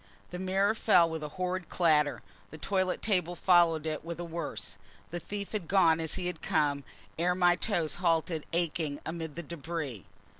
[0.31, 4.79] The mirror fell with a horrid clatter: the toilet table followed it with a worse:
[5.11, 6.83] the thief had gone as he had come
[7.19, 10.05] ere my toes halted aching amid the debris.